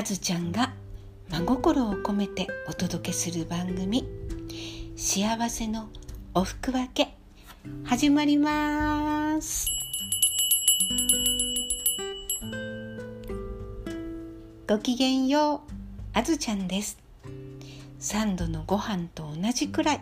[0.00, 0.72] あずちゃんが
[1.28, 4.08] 真心を込めてお届けする番組
[4.96, 5.90] 「幸せの
[6.32, 7.18] おふくわけ」
[7.84, 9.66] 始まります。
[14.66, 15.70] ごきげんよう
[16.14, 16.96] あずちゃんです。
[18.00, 20.00] 3度のご飯と同じくらい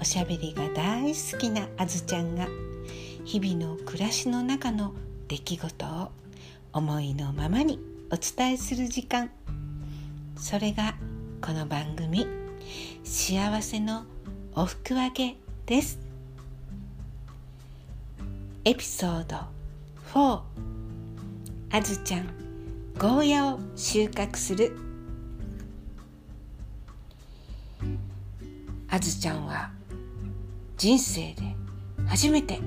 [0.00, 2.48] おしゃべりが大好きなあずちゃんが
[3.24, 4.94] 日々の暮らしの中の
[5.28, 6.10] 出来事を
[6.72, 9.30] 思いのままにお伝えする時間。
[10.34, 10.94] それが
[11.42, 12.26] この番組
[13.04, 14.04] 「幸せの
[14.54, 15.98] おふくわけ」です。
[18.64, 19.36] エピソード
[20.14, 20.40] 4
[21.70, 22.28] あずちゃん
[22.98, 24.74] ゴーヤを収穫する。
[28.88, 29.70] あずちゃんは
[30.78, 31.54] 人生で
[32.06, 32.58] 初めて。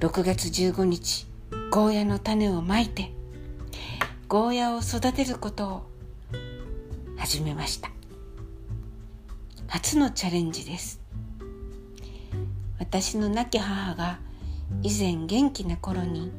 [0.00, 1.26] 6月15日
[1.70, 3.18] ゴーヤの種をまいて。
[4.30, 5.82] ゴーヤを育てることを
[7.16, 7.90] 始めました。
[9.66, 11.00] 初のチャレンジです。
[12.78, 14.20] 私の亡き母が
[14.84, 16.30] 以前元気な頃に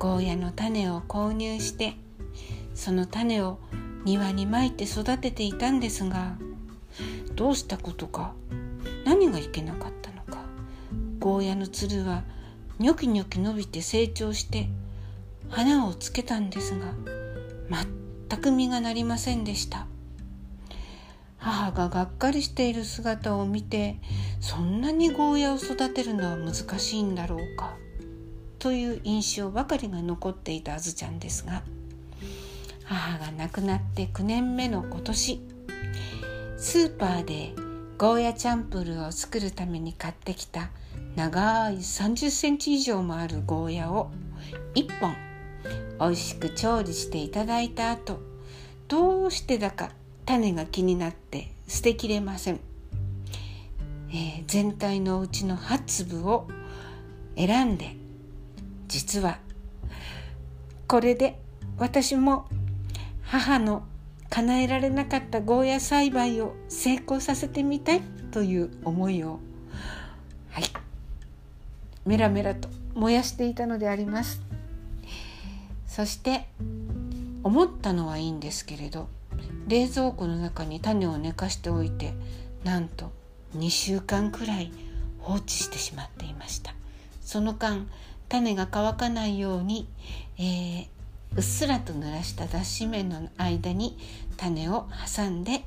[0.00, 1.94] ゴーヤの種を購入して
[2.74, 3.60] その種を
[4.04, 6.34] 庭にまいて育てていたんですが
[7.36, 8.34] どうしたことか
[9.04, 10.46] 何がいけなかったのか
[11.20, 12.24] ゴーヤのつるは
[12.80, 14.68] ニョキニョキ伸びて成長して
[15.48, 17.19] 花をつけたんですが
[17.70, 19.86] 全く実がなりませんでした。
[21.40, 23.96] 母ががっかりしている姿を見て
[24.40, 27.76] そんなにゴーヤを育てるのは難しいんだろうか
[28.58, 31.62] という印象ばかりが残っていたあずちゃんですが
[32.84, 35.40] 母が亡くなって9年目の今年
[36.58, 37.54] スーパーで
[37.96, 40.70] ゴーヤチャンプルーを作るために買ってきた
[41.16, 44.10] 長い30センチ以上もあるゴーヤを
[44.74, 45.29] 1本
[46.00, 48.20] 美味しく調理していただいた後
[48.88, 49.90] どうしてだか
[50.24, 52.60] 種が気になって捨てきれません、
[54.08, 56.48] えー、全体のうちの8粒を
[57.36, 57.96] 選んで
[58.88, 59.38] 実は
[60.88, 61.38] これで
[61.76, 62.46] 私も
[63.22, 63.84] 母の
[64.30, 68.00] 叶えられなかったゴーヤ栽培を成功させてみたい
[68.30, 69.38] という思いを
[70.50, 70.64] はい
[72.06, 74.49] メラメラと燃やしていたのであります。
[75.90, 76.46] そして
[77.42, 79.08] 思ったのはいいんですけれど
[79.66, 82.14] 冷蔵庫の中に種を寝かしておいて
[82.62, 83.10] なんと
[83.56, 84.70] 2週間くらい
[85.18, 86.74] 放置してしまっていました。
[87.20, 87.88] その間
[88.28, 89.88] 種が乾かないように、
[90.38, 90.86] えー、
[91.34, 93.98] うっすらと濡らした脱脂綿の間に
[94.36, 94.86] 種を
[95.16, 95.64] 挟んで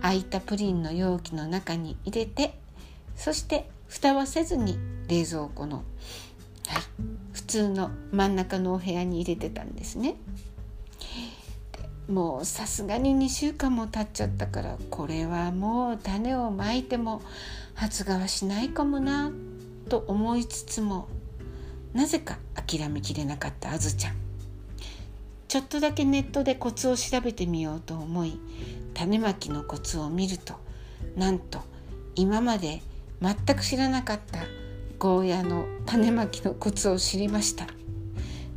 [0.00, 2.54] 空いたプリンの容器の中に入れて
[3.16, 5.82] そして蓋はせずに冷蔵庫の、
[6.68, 6.82] はい、
[7.32, 10.16] 普通の真ん中のお部屋に入れてたんですね。
[12.08, 17.20] もうさすがに2週間も経っちゃったからこれはもう種をまいても
[17.74, 19.30] 発芽はしないかもな
[19.90, 21.06] と思いつつも
[21.92, 24.14] なぜか諦めきれなかったあずちゃん
[25.48, 28.38] ちょっとだけネットでコツを調べてみようと思い
[28.94, 30.54] 種まきのコツを見ると
[31.14, 31.60] なんと
[32.14, 32.80] 今まで
[33.20, 34.40] 全く知らなかった
[34.98, 37.68] ゴーヤの種まきのコツを知りました。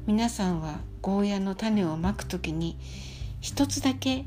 [0.08, 2.80] 皆さんはゴーヤの種をまく時に
[3.42, 4.26] 一つだけ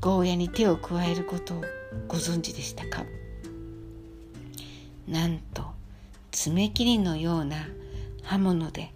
[0.00, 1.62] ゴーヤに手を加えることを
[2.08, 3.04] ご存知でしたか？
[5.06, 5.62] なんと
[6.32, 7.68] 爪切りのような
[8.24, 8.92] 刃物で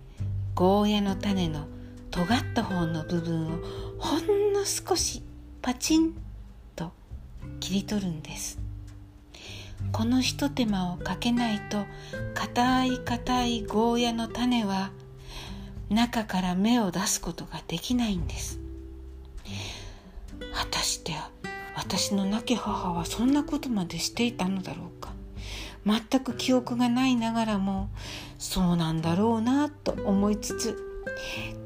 [0.57, 1.69] ゴーヤの種の
[2.11, 3.59] 尖った方の部分を
[4.01, 5.23] ほんの少し
[5.63, 6.13] パチン
[6.75, 6.91] と
[7.61, 8.59] 切り取るんです。
[9.98, 11.84] このひと手間をかけないと
[12.32, 14.92] 硬い硬いゴーヤの種は
[15.91, 18.60] 中から芽を出すことができないんです。
[20.54, 21.14] 果たして
[21.75, 25.10] 私の亡き母はそんなことまでしていたのだろうか。
[25.84, 27.91] 全く記憶がないながらも
[28.39, 30.77] そうなんだろうなと思いつつ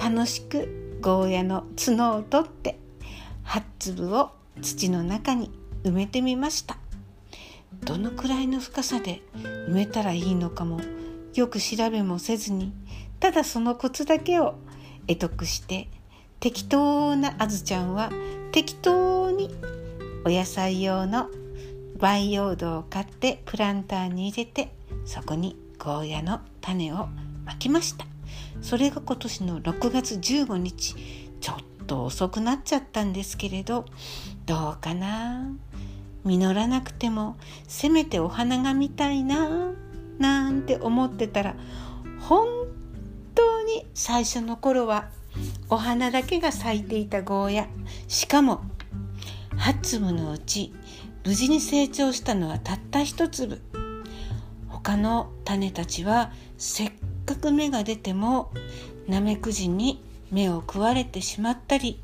[0.02, 2.78] 楽しくゴーヤの角を取って
[3.44, 4.30] 8粒を
[4.62, 5.50] 土の中に
[5.84, 6.81] 埋めてみました。
[7.84, 10.80] どのくらいの深さで埋めたらいいのかも
[11.34, 12.72] よく調べもせずに
[13.20, 14.54] ただそのコツだけを
[15.06, 15.88] 得得して
[16.40, 18.10] 適当なあずちゃんは
[18.52, 19.50] 適当に
[20.24, 21.28] お野菜用の
[21.98, 24.72] 培養土を買ってプランターに入れて
[25.04, 27.08] そこにゴーヤの種を
[27.44, 28.06] まきました。
[28.60, 30.94] それが今年の6月15日。
[31.40, 33.84] ちょっと遅くなっちゃったんですけれど
[34.46, 35.50] どうかな？
[36.24, 37.36] 実らなくても
[37.66, 39.72] せめてお花が見たいな
[40.18, 41.56] なんて思ってたら
[42.20, 42.46] 本
[43.34, 45.08] 当に最初の頃は
[45.68, 47.68] お花だけが咲いていたゴーヤ。
[48.06, 48.62] しかも
[49.56, 50.72] 8粒のうち
[51.24, 53.60] 無事に成長したのはたった1粒。
[54.68, 56.92] 他の種たちはせっ
[57.24, 58.50] かく芽が出ても
[59.06, 60.02] ナメクジに
[60.32, 62.00] 芽を食われてしまったり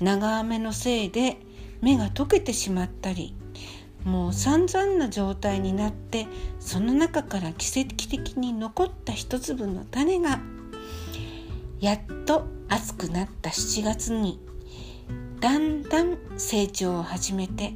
[0.00, 1.36] 長雨のせいで
[1.80, 3.34] 芽が溶けてしまったり
[4.04, 6.26] もう散々な状態になって
[6.60, 10.40] その中から奇跡的に残った一粒の種が
[11.80, 14.40] やっと暑くなった7月に
[15.40, 17.74] だんだん成長を始めて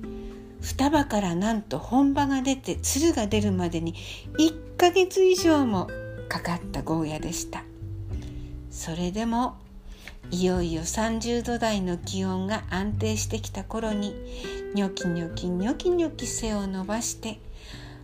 [0.61, 3.95] 双葉からなんと本葉が出てつるが出るまでに
[4.39, 5.89] 1ヶ月以上も
[6.29, 7.65] かかったゴーヤでした。
[8.71, 9.57] それでも
[10.31, 14.15] いよいよ30度台の気温が安定してきた頃に
[14.75, 17.41] ニョキニョキニョキニョキ背を伸ばして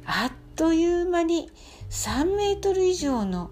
[0.05, 1.50] あっという間に
[1.91, 3.50] 3メートル以上の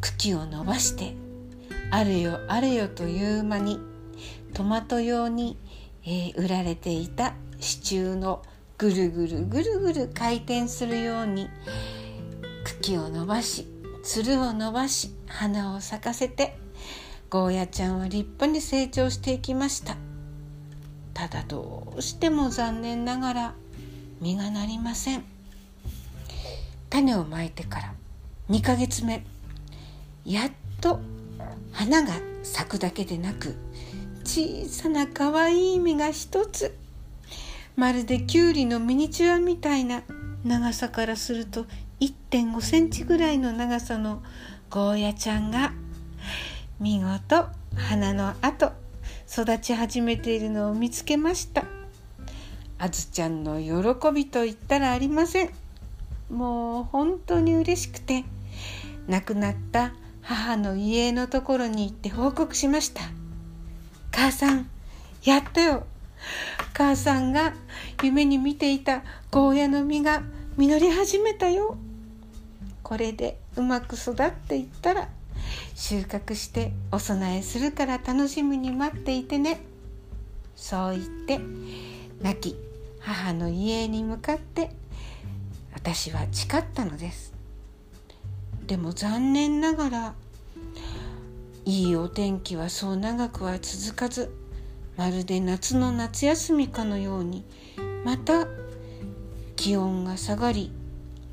[0.00, 1.14] 茎を伸ばして
[1.90, 3.78] あれよあれよという間に
[4.54, 5.58] トマト用に、
[6.04, 8.42] えー、売られていた支柱の
[8.78, 11.48] ぐるぐるぐるぐる回転するように
[12.64, 13.66] 茎を伸ばし
[14.02, 16.56] つるを伸ばし花を咲かせて
[17.32, 19.96] ゴーヤちゃんは立派に成長していきました。
[21.14, 23.54] ただどうしても残念ながら
[24.20, 25.24] 実がなりません。
[26.90, 27.94] 種をまいてから
[28.50, 29.24] 2ヶ月目。
[30.26, 30.50] やっ
[30.82, 31.00] と
[31.72, 32.12] 花が
[32.42, 33.56] 咲くだけでなく
[34.24, 36.76] 小さな可愛い実が一つ。
[37.76, 40.02] まるできゅうりのミニチュアみたいな
[40.44, 41.64] 長さからすると
[41.98, 44.22] 1.5センチぐらいの長さの
[44.68, 45.72] ゴーヤちゃんが
[46.82, 47.46] 見事
[47.76, 48.72] 花の後
[49.32, 51.64] 育ち始めているのを見つけました。
[52.76, 55.50] あずちゃんの喜びと言ったらありません。
[56.28, 58.24] もう本当に嬉しくて
[59.06, 59.92] 亡くなった
[60.22, 63.02] 母の家のところに行って報告しました。
[64.10, 64.68] 母さん
[65.22, 65.86] やったよ。
[66.74, 67.54] 母さんが
[68.02, 70.24] 夢に見ていたゴーヤの実が
[70.56, 71.76] 実り始めたよ。
[72.82, 75.08] これでうまく育っていったら
[75.74, 79.60] 収穫してお供えするから楽しみに待っていてね。
[80.54, 81.40] そう言って
[82.22, 82.56] 亡き
[83.00, 84.70] 母の家に向かって
[85.74, 87.32] 私は誓ったのです。
[88.66, 90.14] でも残念ながら
[91.64, 94.34] いいお天気はそう長くは続かず
[94.96, 97.44] まるで夏の夏休みかのように
[98.04, 98.46] また
[99.56, 100.72] 気温が下がり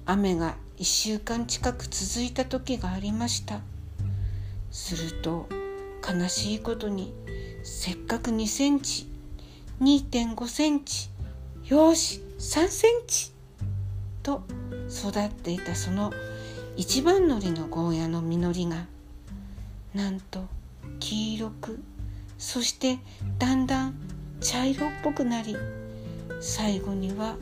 [0.06, 3.62] 雨が1週間近く続いた時がありました。
[4.72, 5.48] すると
[6.08, 7.14] 悲しいことに
[7.64, 9.08] せっかく2センチ
[9.82, 11.10] 2.5センチ
[11.66, 13.32] よし3センチ
[14.24, 14.44] と
[14.90, 16.12] 育っていたその
[16.76, 18.86] 一番乗りのゴーヤの実りが
[19.94, 20.46] なんと
[21.00, 21.80] 黄色く
[22.38, 23.00] そして
[23.38, 23.96] だんだん
[24.42, 25.58] 茶色っぽくなり
[26.40, 27.36] 最後には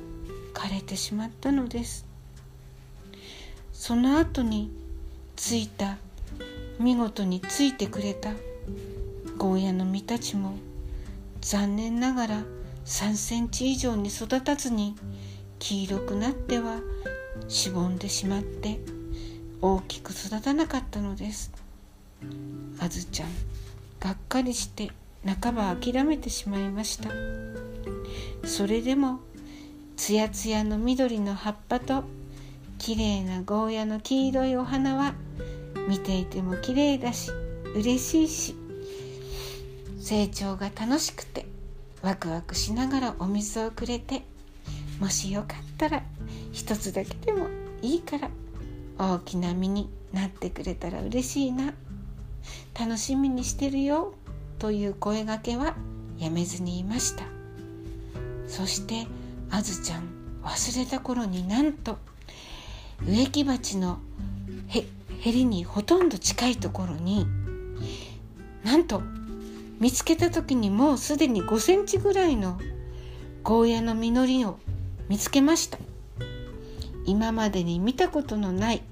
[0.53, 2.07] 枯れてしまったのです。
[3.71, 4.71] その後に
[5.35, 5.97] ついた
[6.79, 8.31] 見事についてくれた。
[9.37, 10.55] ゴーヤの実たちも
[11.41, 12.43] 残念ながら
[12.85, 14.95] 3センチ以上に育たずに
[15.59, 16.79] 黄色くなっては
[17.47, 18.79] しぼんでしまって
[19.61, 21.51] 大きく育たなかったのです。
[22.79, 23.29] あずちゃん
[23.99, 24.91] がっかりして
[25.25, 27.09] 半ば諦めてしまいました。
[28.45, 29.19] それでも
[29.95, 32.03] つやつやの緑の葉っぱと
[32.77, 35.13] きれいなゴーヤの黄色いお花は
[35.87, 37.31] 見ていても綺麗だし
[37.75, 38.55] 嬉しいし
[39.99, 41.45] 成長が楽しくて
[42.01, 44.23] ワクワクしながらお水をくれて
[44.99, 46.03] もしよかったら
[46.51, 47.47] 一つだけでも
[47.81, 48.29] いいから
[48.97, 51.73] 大きな実になってくれたら嬉しいな。
[52.79, 54.13] 楽しみにしてるよ
[54.59, 55.75] という声がけは
[56.17, 57.23] やめずにいました。
[58.47, 59.07] そして
[59.49, 60.03] あずちゃん
[60.43, 61.97] 忘れた頃になんと
[63.05, 63.99] 植木鉢の
[64.67, 64.85] へ
[65.19, 67.25] へりにほとんど近いところに
[68.63, 69.01] なんと
[69.79, 72.59] 見つけた時にもうすでに5センチぐらいの
[73.43, 74.59] ゴーヤの実りを
[75.07, 75.77] 見つけました。
[77.05, 78.83] 今までに見たことのない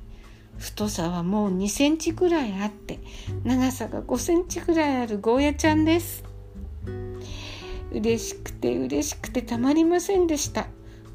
[0.58, 3.00] 太さはもう2センチぐらいあって
[3.44, 6.24] 長さが5センチぐらいあるゴーヤちゃんです。
[7.92, 10.68] 嬉しくて嬉しくてたまりませんでした。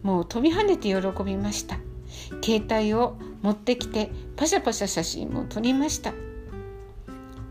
[0.02, 1.79] もう飛び跳ねて喜びました。
[2.43, 6.12] 携帯を持ってきてパシャパシャ写真も撮りました。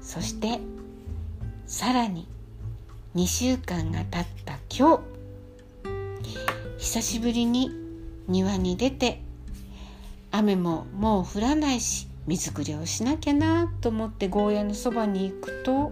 [0.01, 0.59] そして
[1.65, 2.27] さらに
[3.15, 5.19] 2週間が経った今日。
[6.79, 7.71] 久しぶりに
[8.27, 9.21] 庭に出て
[10.31, 15.91] 雨ももう降らないし水くれをしなきゃなと思ってゴーヤのそばに行くと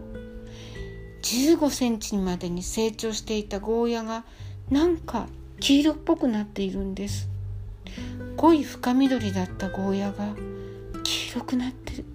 [1.24, 4.24] 15センチにまでに成長していたゴーヤが
[4.70, 5.28] なんか
[5.60, 7.28] 黄色っぽくなっているんです。
[8.36, 10.36] 濃い深緑だったゴーヤが
[11.04, 12.06] 黄色くなってる。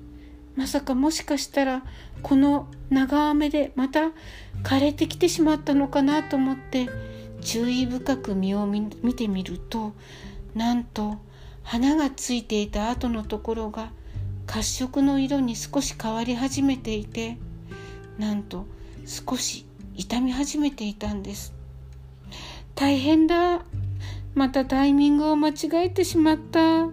[0.55, 1.83] まさかもしかしたら
[2.23, 4.11] この長雨でまた
[4.63, 6.89] 枯れてきてしまったのかなと思って
[7.41, 9.93] 注意深く実を見てみると
[10.55, 11.19] なんと
[11.63, 13.91] 花がついていた後のところが
[14.47, 17.39] 褐色の色に少し変わり始めていて
[18.19, 18.67] なんと
[19.07, 21.55] 少し痛み始めていたんです。
[22.75, 23.63] 大変だ
[24.35, 26.89] またタイミングを間違えてしまった。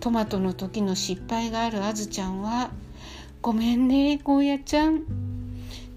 [0.00, 2.70] トマトの時の失敗があるあずちゃんは
[3.42, 5.02] 「ごめんねゴーヤちゃん。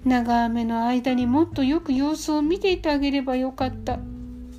[0.04, 4.00] 長雨の間にもっとよく様子を見ていてあげればよかった。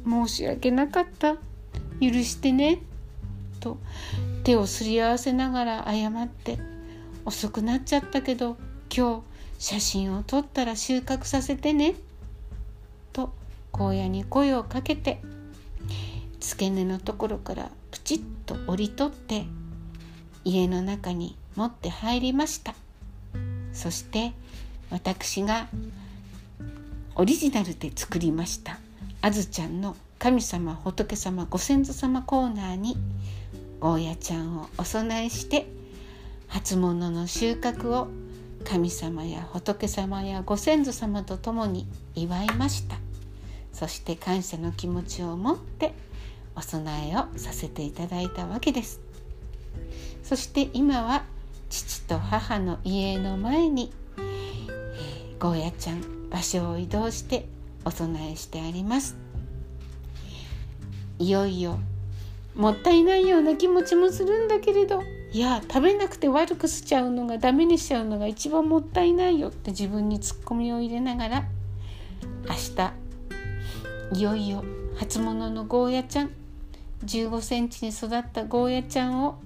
[0.08, 1.36] 申し訳なかった。
[2.00, 2.80] 許してね」
[3.60, 3.78] と
[4.42, 6.58] 手をすり合わせながら謝って
[7.24, 8.56] 「遅くなっちゃったけど
[8.94, 9.22] 今
[9.58, 11.94] 日写真を撮ったら収穫させてね」
[13.12, 13.32] と
[13.72, 15.20] 荒野に声をかけて
[16.52, 19.46] 付け根のところからプチッと折り取って
[20.44, 22.74] 家の中に持って入りました。
[23.72, 24.34] そして
[24.90, 25.66] 私が
[27.14, 28.78] オリジナルで作りました
[29.22, 32.98] あずちゃんの神様仏様ご先祖様コーナーに
[33.80, 35.66] ゴーヤちゃんをお供えして
[36.48, 38.08] 初物の収穫を
[38.64, 42.96] 神様や仏様やご先祖様と共に祝いました。
[43.72, 45.94] そして感謝の気持ちを持って
[46.56, 49.00] お供えをさせていただいたわけです。
[50.22, 51.24] そして今は
[51.68, 57.46] 父と母の家の前に、えー、ゴーヤちゃん場所を移動して
[57.84, 59.16] お供えしてあります。
[61.18, 61.78] いよいよ
[62.54, 65.00] もったいないような気持ちもするんだけれど
[65.32, 71.44] いや食べなくて悪くしちゃうのがダメにしちゃうのが一番もったいないよって自分にツッコミを入れながら
[72.48, 72.54] 明
[74.12, 74.64] 日いよいよ
[74.96, 76.30] 初物のゴーヤちゃん
[77.04, 79.38] 15センチに育ったゴーヤちゃんを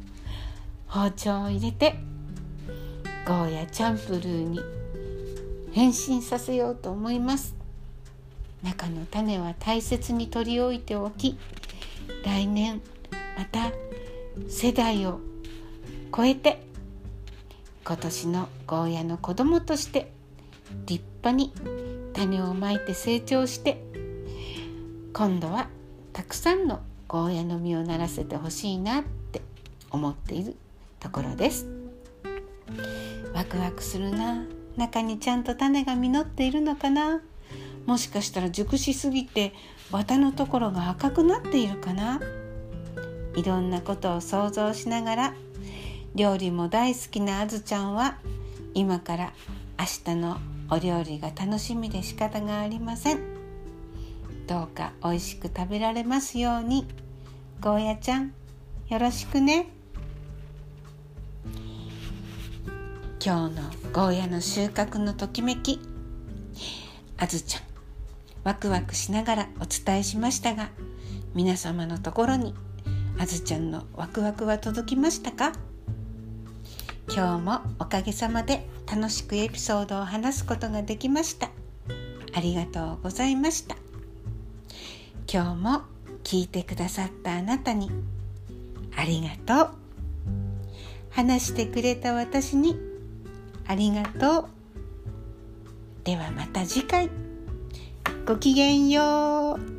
[0.87, 1.97] 包丁を入れて
[3.27, 4.61] ゴーヤチャンプルーに
[5.73, 7.55] 変身させようと思います。
[8.63, 11.39] 中の種は大切に取り置いておき
[12.25, 12.81] 来年
[13.37, 13.71] また
[14.49, 15.21] 世代を
[16.15, 16.63] 超えて
[17.85, 20.11] 今年のゴーヤの子供として
[20.87, 21.53] 立派に
[22.15, 23.81] 種をまいて成長して
[25.13, 25.69] 今度は
[26.13, 29.43] たくさんのゴーヤの実をならせてほしいなって
[29.91, 30.57] 思っている
[30.99, 31.67] ところです。
[33.33, 34.45] ワクワクするな。
[34.77, 37.21] 中にちゃんと種が実っているのかな。
[37.87, 39.55] もしかしたら熟しすぎて
[39.93, 42.21] 綿のところが赤くなっているかな。
[43.37, 45.35] いろんなことを想像しながら
[46.15, 48.17] 料理も大好きなあずちゃんは
[48.75, 49.33] 今から
[49.79, 50.39] 明日の
[50.71, 53.36] お料理が楽しみで仕方がありません。
[54.47, 56.87] どうか美味しく食べられますように。
[57.61, 58.33] ゴーヤちゃん
[58.89, 59.67] よろしくね。
[63.25, 63.63] 今日の
[63.93, 65.81] ゴーヤの収穫のときめき。
[67.19, 67.63] あずちゃん
[68.45, 70.69] ワクワクしながらお伝えしましたが
[71.35, 72.55] 皆様のところに
[73.19, 75.53] あずちゃんのワクワクは届きましたか？
[77.09, 81.51] 今日もおかげさまで楽しくエピソードを話すことができました。
[82.35, 83.77] ありがとうございました。
[85.29, 85.83] 今日も
[86.23, 87.91] 聞いてくださったあなたに
[88.97, 89.75] ありがとう。
[91.11, 92.79] 話してくれた私に
[93.67, 94.49] ありがとう。
[96.05, 97.11] ではまた次回。
[98.25, 99.73] ごきげんよう「